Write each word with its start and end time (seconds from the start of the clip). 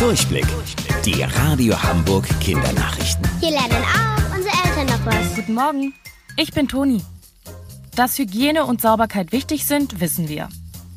Durchblick. 0.00 0.46
Die 1.04 1.22
Radio 1.22 1.80
Hamburg 1.82 2.26
Kindernachrichten. 2.40 3.28
Hier 3.38 3.50
lernen 3.50 3.84
auch 3.84 4.34
unsere 4.34 4.54
Eltern 4.64 4.86
noch 4.86 5.04
was. 5.04 5.34
Guten 5.34 5.52
Morgen, 5.52 5.92
ich 6.38 6.54
bin 6.54 6.68
Toni. 6.68 7.02
Dass 7.94 8.18
Hygiene 8.18 8.64
und 8.64 8.80
Sauberkeit 8.80 9.30
wichtig 9.30 9.66
sind, 9.66 10.00
wissen 10.00 10.30
wir. 10.30 10.48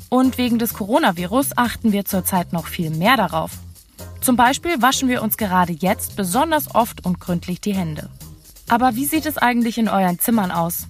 Und 0.07 0.37
wegen 0.37 0.57
des 0.57 0.73
Coronavirus 0.73 1.57
achten 1.57 1.91
wir 1.91 2.05
zurzeit 2.05 2.53
noch 2.53 2.67
viel 2.67 2.91
mehr 2.91 3.17
darauf. 3.17 3.51
Zum 4.21 4.37
Beispiel 4.37 4.81
waschen 4.81 5.09
wir 5.09 5.21
uns 5.21 5.35
gerade 5.35 5.73
jetzt 5.73 6.15
besonders 6.15 6.73
oft 6.73 7.05
und 7.05 7.19
gründlich 7.19 7.59
die 7.59 7.75
Hände. 7.75 8.09
Aber 8.69 8.95
wie 8.95 9.05
sieht 9.05 9.25
es 9.25 9.37
eigentlich 9.37 9.77
in 9.77 9.89
euren 9.89 10.17
Zimmern 10.17 10.49
aus? 10.49 10.87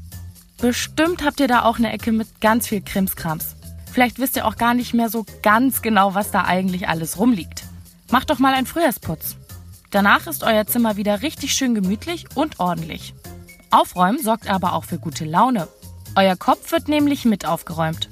Bestimmt 0.61 1.25
habt 1.25 1.39
ihr 1.39 1.47
da 1.47 1.63
auch 1.63 1.79
eine 1.79 1.91
Ecke 1.91 2.11
mit 2.11 2.41
ganz 2.41 2.67
viel 2.67 2.81
Krimskrams. 2.81 3.55
Vielleicht 3.91 4.19
wisst 4.19 4.35
ihr 4.35 4.45
auch 4.45 4.57
gar 4.57 4.75
nicht 4.75 4.93
mehr 4.93 5.09
so 5.09 5.25
ganz 5.41 5.81
genau, 5.81 6.13
was 6.13 6.29
da 6.29 6.43
eigentlich 6.43 6.87
alles 6.87 7.17
rumliegt. 7.17 7.62
Macht 8.13 8.29
doch 8.29 8.37
mal 8.37 8.53
einen 8.53 8.67
Frühjahrsputz. 8.67 9.37
Danach 9.89 10.27
ist 10.27 10.43
euer 10.43 10.67
Zimmer 10.67 10.97
wieder 10.97 11.23
richtig 11.23 11.53
schön 11.53 11.73
gemütlich 11.73 12.25
und 12.35 12.59
ordentlich. 12.59 13.15
Aufräumen 13.71 14.21
sorgt 14.21 14.47
aber 14.47 14.73
auch 14.73 14.83
für 14.83 14.99
gute 14.99 15.25
Laune. 15.25 15.67
Euer 16.15 16.35
Kopf 16.35 16.71
wird 16.71 16.89
nämlich 16.89 17.25
mit 17.25 17.47
aufgeräumt. 17.47 18.11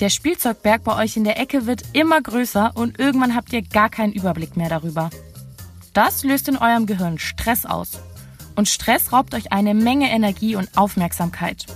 Der 0.00 0.08
Spielzeugberg 0.08 0.82
bei 0.82 0.96
euch 0.96 1.16
in 1.16 1.22
der 1.22 1.38
Ecke 1.38 1.66
wird 1.66 1.84
immer 1.92 2.20
größer 2.20 2.72
und 2.74 2.98
irgendwann 2.98 3.36
habt 3.36 3.52
ihr 3.52 3.62
gar 3.62 3.90
keinen 3.90 4.12
Überblick 4.12 4.56
mehr 4.56 4.68
darüber. 4.68 5.08
Das 5.92 6.24
löst 6.24 6.48
in 6.48 6.56
eurem 6.56 6.86
Gehirn 6.86 7.20
Stress 7.20 7.64
aus. 7.64 8.00
Und 8.56 8.68
Stress 8.68 9.12
raubt 9.12 9.34
euch 9.34 9.52
eine 9.52 9.74
Menge 9.74 10.10
Energie 10.10 10.56
und 10.56 10.76
Aufmerksamkeit. 10.76 11.66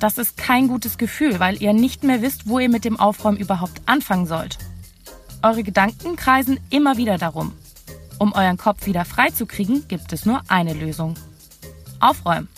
Das 0.00 0.18
ist 0.18 0.36
kein 0.36 0.66
gutes 0.66 0.98
Gefühl, 0.98 1.38
weil 1.38 1.62
ihr 1.62 1.74
nicht 1.74 2.02
mehr 2.02 2.22
wisst, 2.22 2.48
wo 2.48 2.58
ihr 2.58 2.68
mit 2.68 2.84
dem 2.84 2.98
Aufräumen 2.98 3.38
überhaupt 3.38 3.82
anfangen 3.86 4.26
sollt. 4.26 4.58
Eure 5.42 5.62
Gedanken 5.62 6.16
kreisen 6.16 6.58
immer 6.70 6.96
wieder 6.96 7.16
darum. 7.16 7.52
Um 8.18 8.32
euren 8.32 8.56
Kopf 8.56 8.86
wieder 8.86 9.04
freizukriegen, 9.04 9.86
gibt 9.86 10.12
es 10.12 10.26
nur 10.26 10.42
eine 10.48 10.74
Lösung. 10.74 11.14
Aufräumen. 12.00 12.48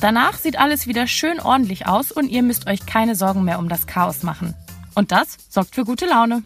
Danach 0.00 0.36
sieht 0.36 0.58
alles 0.58 0.86
wieder 0.88 1.06
schön 1.06 1.40
ordentlich 1.40 1.86
aus 1.86 2.10
und 2.10 2.28
ihr 2.28 2.42
müsst 2.42 2.66
euch 2.66 2.84
keine 2.86 3.14
Sorgen 3.14 3.44
mehr 3.44 3.58
um 3.58 3.68
das 3.68 3.86
Chaos 3.86 4.22
machen. 4.22 4.54
Und 4.94 5.12
das 5.12 5.36
sorgt 5.48 5.76
für 5.76 5.84
gute 5.84 6.06
Laune. 6.06 6.42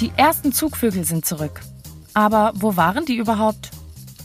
Die 0.00 0.12
ersten 0.16 0.52
Zugvögel 0.52 1.04
sind 1.04 1.24
zurück. 1.24 1.60
Aber 2.12 2.52
wo 2.56 2.76
waren 2.76 3.04
die 3.04 3.16
überhaupt? 3.16 3.70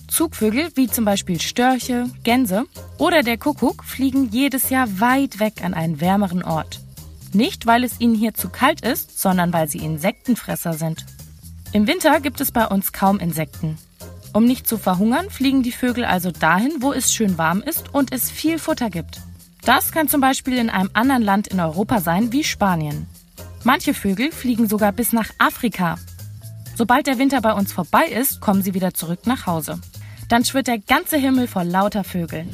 Zugvögel 0.08 0.71
wie 0.75 0.88
zum 0.88 1.05
Beispiel 1.05 1.39
Störche, 1.39 2.09
Gänse 2.23 2.66
oder 2.97 3.21
der 3.21 3.38
Kuckuck 3.38 3.83
fliegen 3.83 4.30
jedes 4.31 4.71
Jahr 4.71 4.99
weit 4.99 5.39
weg 5.39 5.64
an 5.64 5.75
einen 5.75 6.02
wärmeren 6.02 6.44
Ort. 6.44 6.81
Nicht, 7.33 7.66
weil 7.66 7.83
es 7.83 8.00
ihnen 8.00 8.16
hier 8.16 8.33
zu 8.33 8.50
kalt 8.50 8.81
ist, 8.81 9.20
sondern 9.20 9.53
weil 9.53 9.67
sie 9.67 9.80
Insektenfresser 9.80 10.73
sind. 10.73 11.06
Im 11.73 11.88
Winter 11.88 12.20
gibt 12.22 12.42
es 12.42 12.52
bei 12.52 12.66
uns 12.66 12.94
kaum 12.94 13.20
Insekten. 13.20 13.78
Um 14.33 14.45
nicht 14.45 14.67
zu 14.67 14.78
verhungern, 14.78 15.30
fliegen 15.30 15.64
die 15.64 15.72
Vögel 15.72 16.05
also 16.05 16.31
dahin, 16.31 16.73
wo 16.80 16.94
es 16.94 17.14
schön 17.14 17.38
warm 17.38 17.61
ist 17.61 17.94
und 17.94 18.14
es 18.14 18.30
viel 18.30 18.59
Futter 18.59 18.89
gibt. 18.89 19.22
Das 19.64 19.92
kann 19.92 20.08
zum 20.08 20.22
Beispiel 20.22 20.58
in 20.58 20.70
einem 20.70 20.89
anderen 20.94 21.23
Land 21.23 21.48
in 21.48 21.59
Europa 21.59 22.00
sein, 22.00 22.31
wie 22.31 22.44
Spanien. 22.44 23.08
Manche 23.64 23.94
Vögel 23.94 24.31
fliegen 24.31 24.70
sogar 24.70 24.92
bis 24.92 25.11
nach 25.11 25.30
Afrika. 25.39 25.98
Sobald 26.75 27.08
der 27.08 27.17
Winter 27.17 27.42
bei 27.42 27.53
uns 27.53 27.73
vorbei 27.73 28.05
ist, 28.05 28.39
kommen 28.39 28.61
sie 28.61 28.73
wieder 28.73 28.94
zurück 28.94 29.25
nach 29.25 29.45
Hause. 29.45 29.81
Dann 30.30 30.45
schwirrt 30.45 30.67
der 30.67 30.80
ganze 30.80 31.17
Himmel 31.17 31.48
vor 31.48 31.64
lauter 31.64 32.03
Vögeln. 32.03 32.50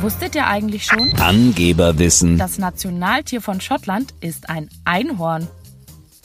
Wusstet 0.00 0.34
ihr 0.34 0.46
eigentlich 0.46 0.84
schon? 0.84 1.14
Angeberwissen. 1.18 2.36
Das 2.36 2.58
Nationaltier 2.58 3.40
von 3.40 3.60
Schottland 3.60 4.12
ist 4.20 4.50
ein 4.50 4.68
Einhorn. 4.84 5.48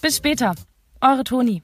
Bis 0.01 0.17
später. 0.17 0.55
Eure 1.01 1.23
Toni. 1.23 1.63